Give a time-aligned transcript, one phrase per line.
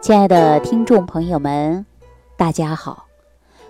[0.00, 1.84] 亲爱的听众朋友们，
[2.34, 3.06] 大家好！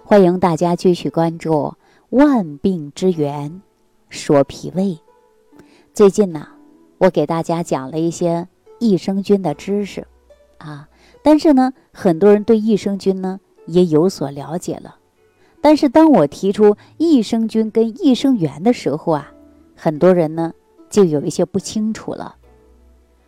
[0.04, 1.50] 欢迎大家继续关注
[2.10, 3.60] 《万病之源
[4.08, 4.85] 说脾胃》。
[5.92, 6.46] 最近呢，
[6.98, 8.46] 我给大家讲了一些
[8.79, 10.07] 益生菌的知识
[10.59, 10.89] 啊，
[11.21, 14.95] 但是呢，很多人对益生菌呢也有所了解了。
[15.61, 19.33] 但是当我提出益生菌跟益生元的时候啊，
[19.75, 20.53] 很多人呢
[20.89, 22.37] 就有一些不清楚了。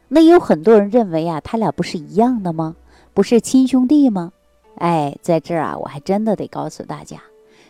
[0.07, 2.77] 那有很多人认为啊，他俩不是一样的吗？
[3.15, 4.33] 不是亲兄弟吗？
[4.77, 7.19] 哎，在这儿啊，我还真的得告诉大家，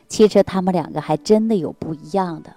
[0.09, 2.55] 其实他们两个还真的有不一样的。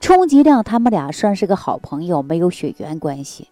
[0.00, 3.48] 充其量他们俩算是个好朋友，没有血缘关系。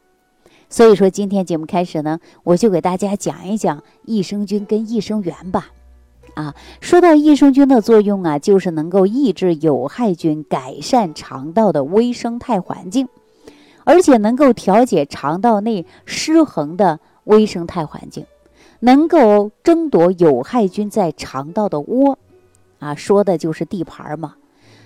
[0.69, 5.69] 所以说，今天节目开始呢，我就给大家讲一讲益生菌跟益生元吧。
[6.35, 13.09] 啊，说到益生菌的作用啊，就是能够抑制有害菌，改善肠道的微生态环境，
[13.85, 18.27] 而且能够调节肠道内失衡的微生态环境。
[18.81, 22.19] 能够争夺有害菌在肠道的窝，
[22.79, 24.37] 啊，说的就是地盘嘛，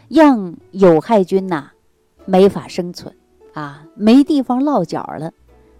[0.08, 1.70] 让有害菌呐
[2.24, 3.14] 没法生存，
[3.52, 5.32] 啊，没地方落脚了。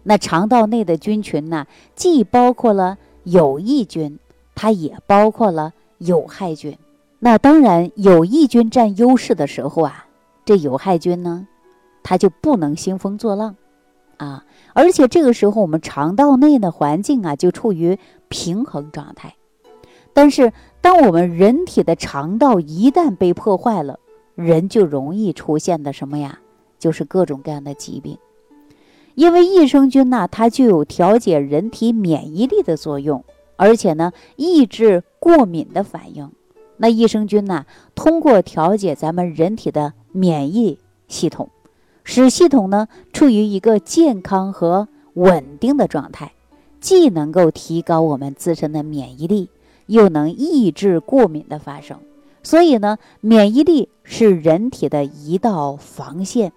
[0.03, 4.19] 那肠道内的菌群呢，既包括了有益菌，
[4.55, 6.77] 它也包括了有害菌。
[7.21, 10.07] 那当然，有益菌占优势的时候啊，
[10.45, 11.47] 这有害菌呢，
[12.03, 13.55] 它就不能兴风作浪。
[14.23, 17.99] 啊，而且这个时候我们肠道内的环境啊就处于
[18.29, 19.35] 平衡状态，
[20.13, 23.99] 但是当我们人体的肠道一旦被破坏了，
[24.37, 26.39] 人就容易出现的什么呀？
[26.79, 28.17] 就是各种各样的疾病。
[29.17, 33.25] 因为益生菌呢，它具有调节人体免疫力的作用，
[33.57, 36.31] 而且呢，抑制过敏的反应。
[36.77, 41.51] 那益生菌呢，通过调节咱们人体的免疫系统。
[42.05, 46.33] 使系统呢处于一个健康和稳定的状态，
[46.81, 49.49] 既能够提高我们自身的免疫力，
[49.87, 51.99] 又能抑制过敏的发生。
[52.43, 56.53] 所以呢，免疫力是人体的一道防线。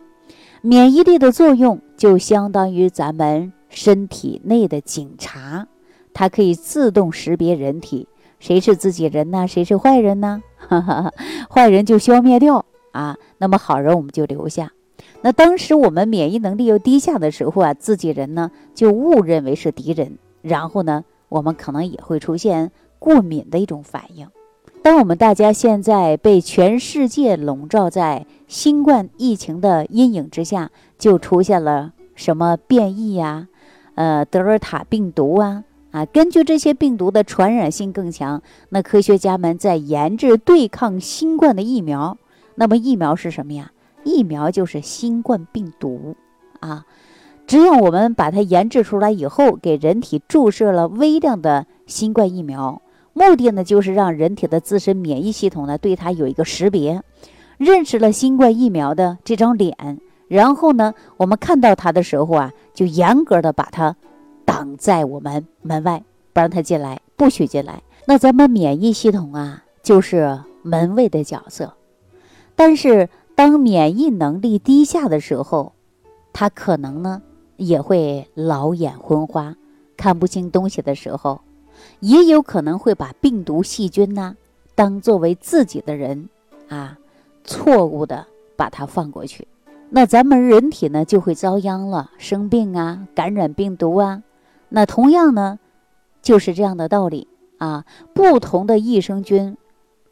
[0.61, 5.67] 免疫力的作用就相当于咱们身体内的警察，
[6.12, 8.07] 它可以自动识别人体
[8.39, 10.41] 谁是自己人呢，谁是坏人呢？
[11.51, 14.72] 坏人就消灭掉啊，那么好人我们就留下。
[15.25, 24.28] 那当时我们免疫能力又低下的时候啊，自己人呢就误认为是敌人，然后呢，我们可能也会出现过敏的一种反应。
[24.84, 30.69] 当我们大家现在被全世界笼罩在新冠疫情的阴影之下，
[31.00, 33.47] 就出现了什么变异呀，
[33.96, 42.16] 呃，德尔塔病毒啊，啊，根据这些病毒的传染性更强，那科学家们在研制对抗新冠的疫苗。
[42.57, 43.72] 那么疫苗是什么呀？
[44.05, 46.16] 疫苗就是新冠病毒
[46.61, 46.85] 啊，
[47.47, 52.81] 只有我们把它研制出来以后，给人体注射了微量的新冠疫苗，
[53.13, 57.01] 目的呢就是让人体的自身免疫系统呢对它有一个识别，
[57.57, 63.95] 认识了新冠疫苗的这张脸，然后呢我们看到它的时候啊，就严格的把它
[64.45, 67.81] 挡在我们门外，不让它进来，不许进来。
[68.05, 71.73] 那咱们免疫系统啊就是门卫的角色，
[72.55, 73.09] 但是。
[73.35, 75.73] 当免疫能力低下的时候，
[76.31, 77.22] 他可能呢
[77.57, 79.56] 也会老眼昏花，
[79.97, 81.41] 看不清东西的时候，
[82.00, 84.35] 也有可能会把病毒细菌呐
[84.74, 86.29] 当作为自己的人
[86.69, 86.97] 啊，
[87.44, 88.25] 错误的
[88.56, 89.47] 把它放过去，
[89.90, 94.24] 那咱们人体呢就会遭殃了，生病啊，感染病毒啊。
[94.69, 95.59] 那同样呢，
[96.22, 99.57] 就是这样的道理啊，不同的益生菌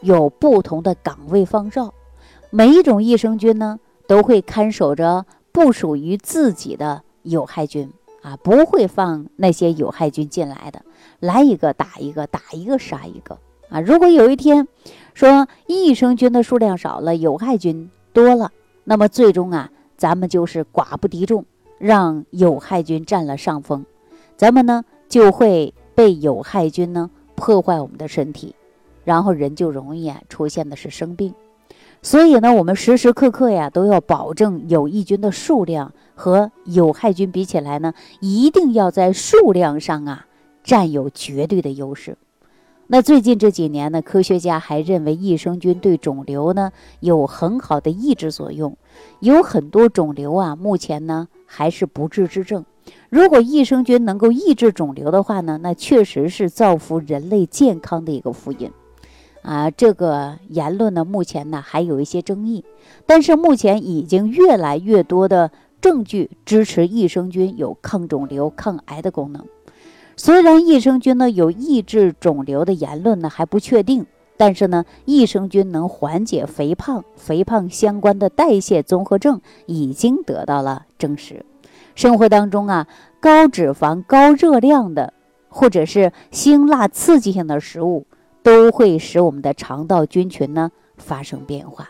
[0.02, 1.94] 有不同的岗位放哨。
[2.56, 7.92] 每一种益生菌呢，都会看守着不属于自己的有害菌
[8.22, 10.84] 啊，不会放那些有害菌进来的。
[11.20, 13.82] 来一个打一个，打一个杀一个啊！
[13.82, 14.68] 如果有一天
[15.16, 18.52] 说益生菌的数量少了，有害菌多了，
[18.84, 21.46] 那么最终啊，咱们就是寡不敌众，
[21.80, 23.84] 让有害菌占了上风，
[24.38, 28.54] 咱们呢就会被有害菌呢破坏我们的身体，
[29.04, 31.34] 然后人就容易啊出现的是生病。
[32.06, 40.26] 所以呢，我们时时刻刻呀都要保证有益菌的数量和有害菌比起来呢，一定要在数量上啊
[40.64, 42.18] 占有绝对的优势。
[42.88, 48.76] 那最近这几年呢，科学家还认为益生菌对肿瘤呢有很好的抑制作用，
[49.22, 52.66] 有很多肿瘤啊目前呢还是不治之症。
[53.10, 58.70] 如果益生菌能够抑制肿瘤的话呢，那确实是造福人类健康的一个福音。
[59.44, 62.64] 啊，这个言论呢，目前呢还有一些争议，
[63.06, 69.46] 但是目前已经越来越多的证据支持益生菌有抗肿瘤、抗癌的功能。
[70.16, 74.06] 虽然益生菌呢有抑制肿瘤的言论呢还不确定，
[74.38, 81.46] 但是呢，益生菌能缓解肥胖、肥胖相关的代谢综合症已经得到了证实。
[81.96, 82.88] 生活当中啊，
[83.20, 85.14] 高脂肪、高热量的，
[85.50, 88.06] 或者是辛辣刺激性的食物，
[88.44, 91.90] 都会使我们的肠道菌群呢发生变化。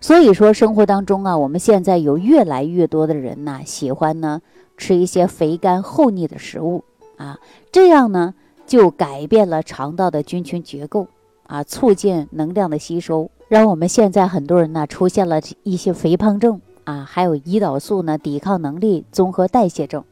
[0.00, 4.42] 所以说，生活当中啊，我们现在有越来越多的人呢，喜欢呢
[4.76, 6.82] 吃一些肥甘厚腻的食物
[7.16, 7.38] 啊，
[7.70, 8.34] 这样呢
[8.66, 11.06] 就改变了肠道的菌群结构
[11.44, 20.02] 啊，促进能量的吸收，让我们现在很多人呢出现了一些肥胖症啊，还有胰岛素呢抵抗能力综合代谢症。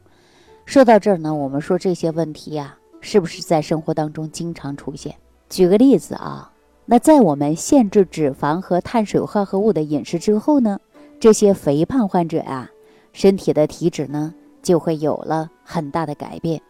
[0.65, 5.17] 说到这儿呢，我们说这些问题呀，是不是在生活当中经常出现？
[5.51, 6.51] 举个例子啊。
[6.87, 10.81] 那在我们限制脂肪和碳水化合物的饮食之后呢，
[11.21, 12.69] 这些肥胖患者啊，
[13.13, 16.61] 身体的体脂呢就会有了很大的改变。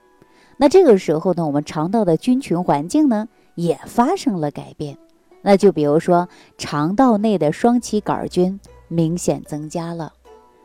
[0.59, 4.99] 那这个时候呢，我们肠道的菌群环境呢也发生了改变。
[5.41, 6.29] 那就比如说，
[6.59, 10.13] 肠道内的双歧杆菌明显增加了，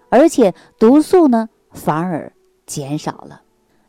[0.09, 2.33] 而且毒素呢反而
[2.65, 3.41] 减少了。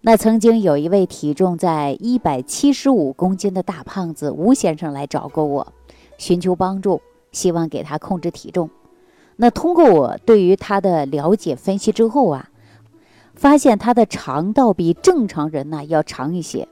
[0.08, 5.72] 那曾经有一位体重在一百七十五公斤的大胖子吴先生来找过我，
[6.16, 8.70] 寻求帮助，希望给他控制体重。
[9.34, 12.50] 那通过我对于他的了解分析之后啊，
[13.34, 16.68] 发现他的肠道比正常人呢要长一些。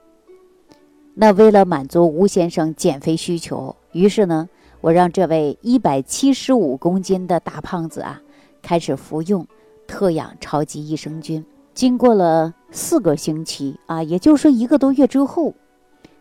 [1.15, 4.49] 那为了满足吴先生减肥需求，于是呢，
[4.81, 8.23] 我让这位一百七十五公斤的大胖子啊，
[8.63, 9.45] 开始服用
[9.89, 11.45] 特养超级益生菌。
[11.75, 15.55] 经过了四个星期啊，也就是说一个多月之后，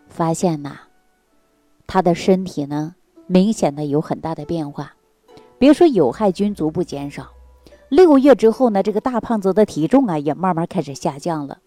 [0.07, 0.77] 发现呐，
[1.85, 2.95] 他的身体呢
[3.27, 4.93] 明显的有很大的变化。
[5.59, 7.27] 别说有害菌逐步减少，
[7.87, 11.59] 六个月之后呢，这个大胖子的体重啊也慢慢开始下降了。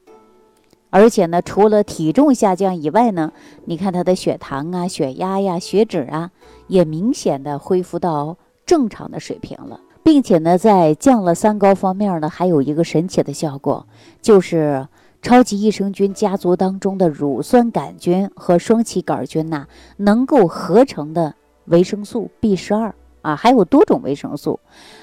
[0.90, 3.32] 而且呢，除了体重下降以外呢，
[3.66, 6.32] 你看他的血糖啊、血压呀、血脂啊，
[6.66, 8.36] 也明显的恢复到
[8.66, 9.80] 正常的水平了。
[10.06, 13.88] 并且呢，在降了三高方面呢，还有一个神奇的效果，
[14.22, 14.86] 就是
[15.20, 19.66] 超级益生菌家族当中的乳酸杆菌和双歧杆菌呐，
[19.96, 24.60] 能够合成的维生素 B 十二啊，还有多种维生素，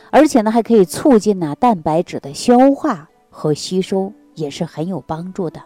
[0.09, 5.61] 而且呢，还可以促进呐蛋白质的消化和吸收，也是很有帮助的。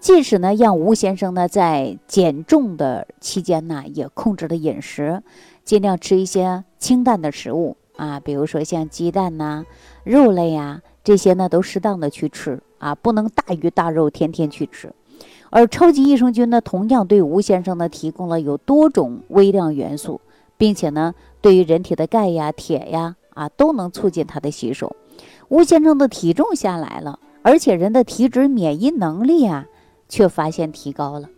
[0.00, 5.22] 即使呢，让吴先生呢在减重的期间呢，也控制了饮食，
[5.62, 7.76] 尽量吃一些清淡的食物。
[7.96, 9.64] 啊，比如说像鸡蛋呐、
[10.04, 14.92] 肉类呀，这些呢都适当的去吃啊，不能大鱼大肉天天去吃。
[15.50, 20.20] 而超级益生菌呢，同样对吴先生呢提供了有多种微量元素，
[20.58, 24.94] 并且呢，对于人体的钙呀、铁呀啊，都能促进它的吸收。
[25.48, 29.66] 吴先生的体重下来了，而且人的体质免疫能力啊，
[30.08, 31.30] 却发现提高了。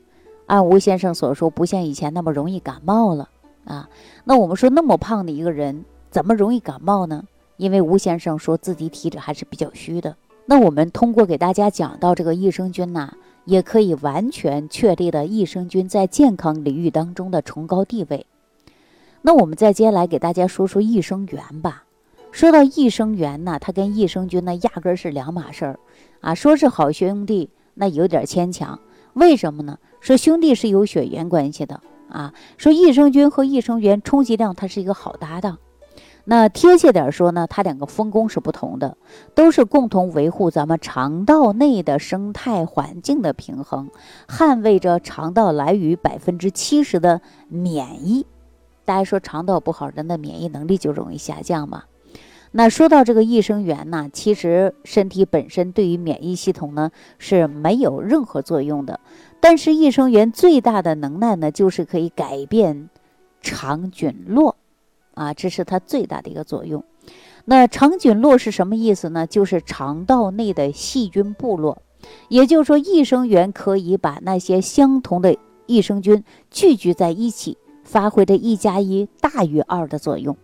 [0.46, 3.28] 按吴先生所说，不像以前那么容易感冒了
[3.64, 3.88] 啊。
[4.24, 5.84] 那我们说那么胖的一个人。
[6.10, 7.24] 怎么容易感冒呢？
[7.56, 10.16] 因为吴先生说自己体质还是比较虚的。
[10.46, 13.12] 那我们通过给大家讲到这个益生菌呐，
[13.44, 18.26] 也可以完全确立了益生菌在健康领域当中的崇高地位。
[19.22, 21.84] 那我们再接下来给大家说说益生元吧。
[22.30, 25.80] 说到益生元呢，它跟益生菌呢压根儿是两码事儿
[26.20, 26.34] 啊。
[26.34, 28.78] 说是好兄弟，那有点牵强。
[29.14, 29.78] 为什么呢？
[30.00, 32.32] 说兄弟是有血缘关系的啊。
[32.56, 35.58] 说益生菌和益生元充其量它是一个好搭档。
[36.30, 38.98] 那贴切点说呢，它两个分工是不同的，
[39.34, 43.88] 都是共同维护咱们肠道内的生态环境的平衡，
[44.28, 48.26] 捍卫着肠道来于百分之七十的免疫。
[48.84, 51.84] 大家说肠道不好，人的免疫能力就容易下降嘛。
[52.52, 59.00] 那说到这个益生元呢，其实身体本身对于免疫系统呢是没有任何作用的，
[59.40, 62.90] 但是益生元最大的能耐呢，就是可以改变
[63.40, 64.56] 肠菌落。
[65.18, 66.84] 啊，这是它最大的一个作用。
[67.44, 69.26] 那肠菌落是什么意思呢？
[69.26, 71.82] 就是肠道内的细菌部落。
[72.28, 80.36] 也就是说，益生元可以把那些相同的益生菌聚集在一起，发挥着一加一大于二的作用，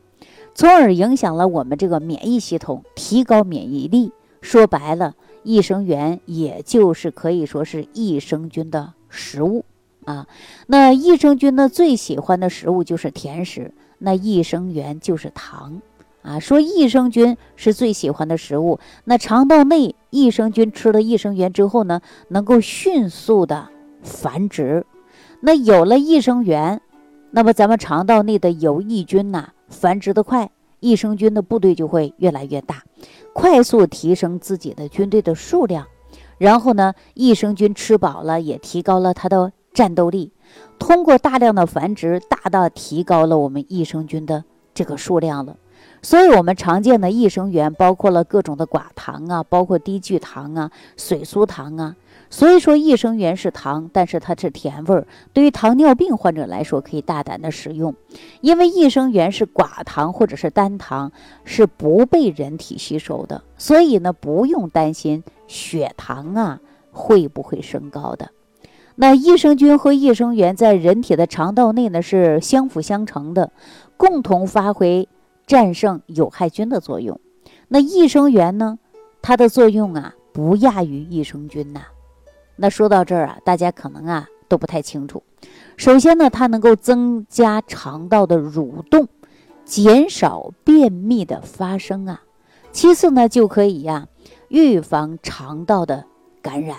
[0.55, 4.13] 从而影响了我们这个免疫系统，提高免疫力。
[4.41, 9.65] 说白了，益生元也就是可以说是益生菌的食物
[10.05, 10.27] 啊。
[10.67, 13.73] 那益生菌呢，最喜欢的食物就是甜食。
[13.99, 15.81] 那益生元就是糖，
[16.23, 18.79] 啊，说益生菌是最喜欢的食物。
[19.05, 23.69] 那肠道内益生菌吃了益生元之后呢，能够迅速的
[24.03, 24.87] 繁殖。
[25.41, 26.81] 那有了益生元，
[27.31, 32.83] 那么咱们肠道内的有益菌呐，繁殖的快，益生菌的部队就会越来越大，
[33.33, 35.87] 快速提升自己的军队的数量，
[36.39, 40.33] 然后呢，益生菌吃饱了也提高了它的战斗力，
[40.79, 45.57] 通过大量的繁殖，大大提高了我们益生菌的这个数量了。
[46.03, 51.97] 所以，我们常见的益生元包括了各种的寡糖啊，包括低聚糖啊、水苏糖啊。
[52.29, 55.07] 所以说，益生元是糖，但是它是甜味儿。
[55.33, 57.95] 对于糖尿病患者来说，可以大胆的使用，
[58.41, 61.13] 因为益生元是寡糖或者是单糖，
[61.45, 66.61] 是不被人体吸收的，所以呢，不用担心血糖啊
[66.91, 68.31] 会不会升高的。
[68.97, 73.53] 那益生菌和益生元在人体的肠道内呢是相辅相成的，
[73.97, 75.09] 共同发挥。
[75.47, 77.21] 战胜有害菌的作用，
[77.69, 78.79] 那益生元呢？
[79.21, 81.83] 它的作用啊，不亚于益生菌呐。
[82.57, 85.23] 那说到这儿啊，大家可能啊都不太清楚。
[85.77, 89.07] 首先呢，它能够增加肠道的蠕动，
[89.67, 92.23] 减少便秘的发生啊。
[92.73, 94.09] 其次呢，就可以呀
[94.49, 96.07] 预防肠道的
[96.41, 96.79] 感染，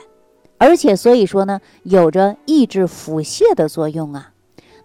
[0.58, 4.32] 而且所以说呢，有着抑制腹泻的作用啊。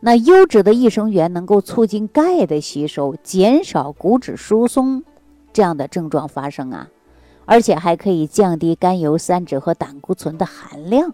[0.01, 5.05] 那优质的益生元能够促进钙的吸收，减少骨质疏松
[5.53, 6.89] 这样的症状发生啊，
[7.45, 11.13] 而且还可以降低甘油三酯和胆固醇的含量，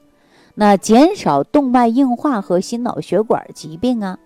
[0.54, 4.18] 那减少动脉硬化和心脑血管疾病啊。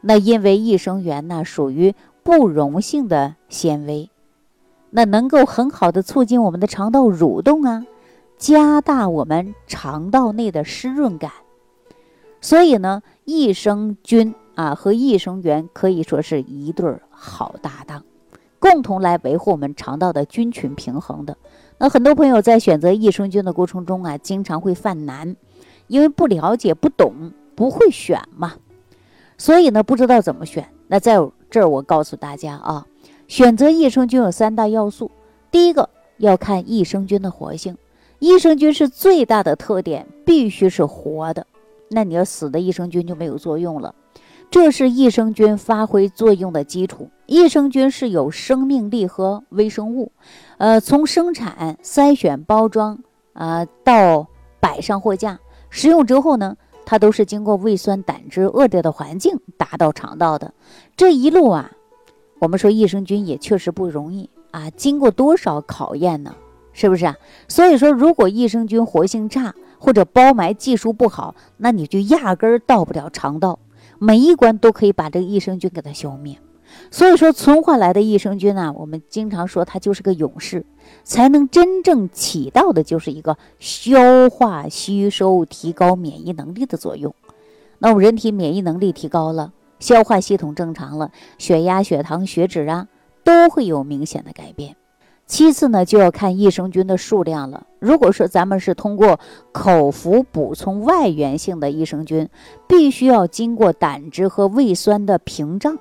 [0.00, 4.08] 那因为益生元呢属于不溶性的纤维，
[4.88, 7.84] 那能够很好的促进我们的肠道蠕动啊，
[8.40, 11.30] 加大我们肠道内的湿润感。
[12.40, 18.02] 所以呢，益生菌啊和益生元可以说是一对好搭档，
[18.58, 21.36] 共同来维护我们肠道的菌群平衡的。
[21.76, 25.36] 那很多朋友在选择益生菌的过程中啊，经常会犯难，
[25.86, 28.54] 因为不了解、不懂、不会选嘛，
[29.36, 30.66] 所以呢，不知道怎么选。
[30.88, 31.16] 那在
[31.50, 32.86] 这儿我告诉大家啊，
[33.28, 35.10] 选择益生菌有三大要素，
[35.50, 37.76] 第一个要看益生菌的活性，
[38.20, 41.46] 益生菌是最大的特点，必须是活的。
[41.88, 43.94] 那你要死的益生菌就没有作用了，
[44.50, 47.10] 这是益生菌发挥作用的基础。
[47.26, 50.12] 益生菌是有生命力和微生物，
[50.58, 54.26] 呃，从生产、筛选、包装啊到
[54.60, 60.52] 摆上货架，食用之后呢，它都是经过胃酸、胆汁恶劣的环境达到肠道的。
[60.94, 61.70] 这一路啊，
[62.38, 66.34] 我们说益生菌也确实不容易啊，经过多少考验呢？
[66.72, 67.16] 是不是啊？
[67.48, 73.58] 所以说，如果益生菌活性差，或者包埋技术不好，那你就压根儿到不了肠道，
[73.98, 76.38] 每一关都可以把这个益生菌给它消灭。
[76.90, 80.64] 所以说，存活来的益生菌呢，我们经常说它就是个勇士，
[81.02, 87.12] 才能真正起到的就是一个消化吸收、提高免疫能力的作用。
[87.78, 92.86] 那我们人体免疫能力提高了，消化系统正常了，血压、血糖、血脂啊
[93.24, 94.76] 都会有明显的改变。
[95.30, 97.64] 其次呢，就要看益生菌的数量了。
[97.78, 99.20] 如果说咱们是通过
[99.52, 102.28] 口服补充外源性的益生菌，
[102.66, 105.78] 必须要经过胆汁和胃酸的屏障，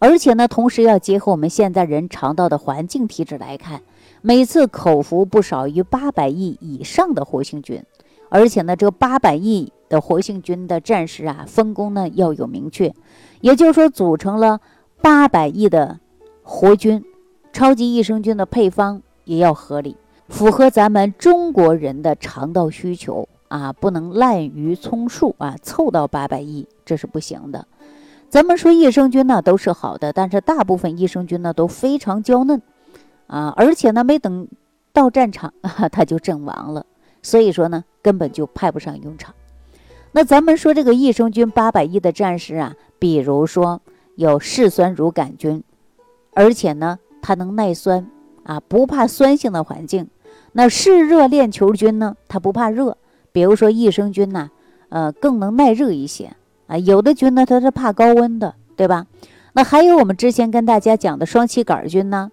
[0.00, 3.80] 而且呢，同时要结合我们现在人肠道的环境体质来看，
[4.22, 7.80] 每次口服不少于八百亿以上的活性菌，
[8.28, 12.92] 而且呢，这八百亿的活性菌的战士啊，分工呢要有明确，
[13.40, 14.60] 也就是说，组成了
[15.00, 16.00] 八百亿的
[16.42, 17.04] 活菌。
[17.58, 19.96] 超级益生菌的配方也要合理，
[20.28, 27.66] 符合咱们中国人的肠道需求啊，不能滥竽充数啊，凑到八百亿这是不行的。
[28.28, 32.62] 咱们说益生菌呢都是好的，但是大部分益生菌呢都非常娇嫩
[33.26, 34.46] 啊，而且呢没等
[34.92, 35.52] 到战场
[35.90, 36.86] 它就阵亡了，
[37.22, 39.34] 所以说呢根本就派不上用场。
[40.12, 43.82] 那咱们说这个益生菌八百亿的战士啊，比如说
[44.14, 45.64] 有嗜酸乳杆菌，
[46.34, 47.00] 而且呢。
[47.28, 48.10] 它能耐酸
[48.42, 50.08] 啊，不怕酸性的环境。
[50.52, 52.16] 那嗜热链球菌呢？
[52.26, 52.96] 它不怕热，
[53.32, 54.48] 比如说益生菌呐，
[54.88, 56.34] 呃，更能耐热一些
[56.68, 56.78] 啊。
[56.78, 59.06] 有的菌呢，它是怕高温的，对吧？
[59.52, 62.32] 那还有我们之前跟大家讲的双歧杆菌呢，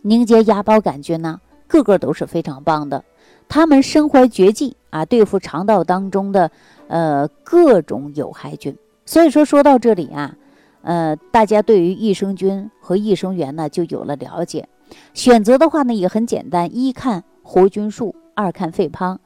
[0.00, 3.04] 凝结芽孢杆菌呢，个个都是非常棒的。
[3.50, 6.50] 它们身怀绝技啊，对付肠道当中的
[6.86, 8.74] 呃各种有害菌。
[9.04, 10.34] 所以说，说到这里啊。
[10.82, 14.68] 呃，大家对于益生菌和益生元呢就有了了解。
[15.12, 19.20] 选择的话呢也很简单，一看活菌数，二看配方，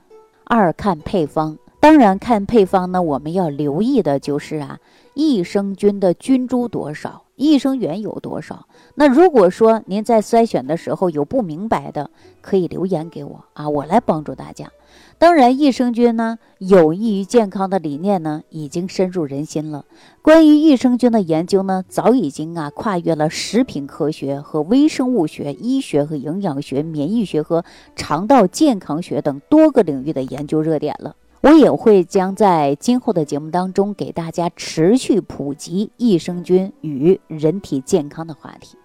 [0.45, 1.59] 二看配方。
[1.79, 4.79] 当然看配方呢，我们要留意的就是啊，
[5.15, 8.67] 益生菌的菌株多少，益生元有多少？
[8.95, 14.71] 那如果说您在筛选的时候有不明白的，可以留言给我啊，我来帮助大家。
[15.19, 19.85] 当然，益生菌呢有益于健康的理念呢，已经深入人心了。
[20.21, 27.65] 关于益生菌的研究呢，早已经啊跨越了食品科学和微生物学、医学和营养学、免疫学和
[27.97, 31.17] 肠道健康学等多个领域的研究热点了。
[31.43, 38.79] 我也会将在今后的节目当中给大家持续普及益生菌与人体健康的话题。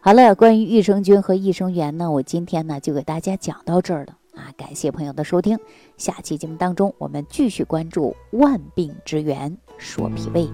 [0.00, 4.14] 好了，关于益生菌和益生元呢，我今天呢就给大家讲到这儿了。
[4.34, 5.58] 啊，感谢朋友的收听，
[5.96, 10.46] 下期节目当中我们继续关注万病之源说脾胃。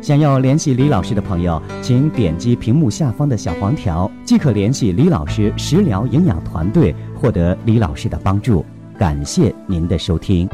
[0.00, 8.64] 想要联系李老师的朋友，请点击屏幕下方的小黄条，即可联系李老师食疗营养团队，获得李老师的帮助。
[9.00, 10.46] 感谢您的收听。